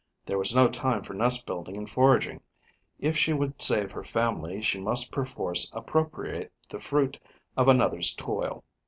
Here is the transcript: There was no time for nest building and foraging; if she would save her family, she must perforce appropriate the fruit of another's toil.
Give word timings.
There 0.25 0.39
was 0.39 0.55
no 0.55 0.67
time 0.67 1.03
for 1.03 1.13
nest 1.13 1.45
building 1.45 1.77
and 1.77 1.87
foraging; 1.87 2.41
if 2.97 3.15
she 3.15 3.33
would 3.33 3.61
save 3.61 3.91
her 3.91 4.03
family, 4.03 4.59
she 4.63 4.79
must 4.79 5.11
perforce 5.11 5.69
appropriate 5.75 6.51
the 6.69 6.79
fruit 6.79 7.19
of 7.55 7.67
another's 7.67 8.11
toil. 8.15 8.63